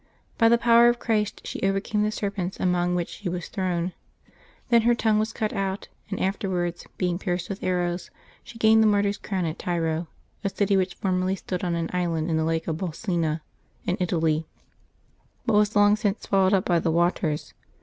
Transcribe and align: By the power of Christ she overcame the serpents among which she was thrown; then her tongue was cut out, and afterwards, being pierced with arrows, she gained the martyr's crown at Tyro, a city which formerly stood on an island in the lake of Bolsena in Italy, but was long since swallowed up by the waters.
By 0.39 0.49
the 0.49 0.57
power 0.57 0.89
of 0.89 0.97
Christ 0.97 1.41
she 1.45 1.61
overcame 1.61 2.01
the 2.01 2.09
serpents 2.11 2.59
among 2.59 2.95
which 2.95 3.07
she 3.09 3.29
was 3.29 3.49
thrown; 3.49 3.93
then 4.69 4.81
her 4.81 4.95
tongue 4.95 5.19
was 5.19 5.31
cut 5.31 5.53
out, 5.53 5.89
and 6.09 6.19
afterwards, 6.19 6.87
being 6.97 7.19
pierced 7.19 7.49
with 7.49 7.61
arrows, 7.63 8.09
she 8.43 8.57
gained 8.57 8.81
the 8.81 8.87
martyr's 8.87 9.19
crown 9.19 9.45
at 9.45 9.59
Tyro, 9.59 10.07
a 10.43 10.49
city 10.49 10.75
which 10.75 10.95
formerly 10.95 11.35
stood 11.35 11.63
on 11.63 11.75
an 11.75 11.91
island 11.93 12.31
in 12.31 12.37
the 12.37 12.43
lake 12.43 12.67
of 12.67 12.77
Bolsena 12.77 13.41
in 13.85 13.95
Italy, 13.99 14.47
but 15.45 15.53
was 15.53 15.75
long 15.75 15.95
since 15.95 16.23
swallowed 16.23 16.55
up 16.55 16.65
by 16.65 16.79
the 16.79 16.89
waters. 16.89 17.53